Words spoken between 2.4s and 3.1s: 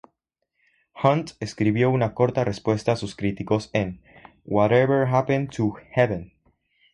respuesta a